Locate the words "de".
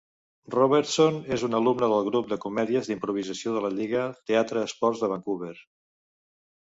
2.33-2.39, 3.59-3.63, 5.05-5.11